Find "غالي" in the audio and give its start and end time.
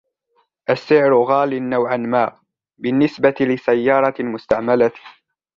1.23-1.59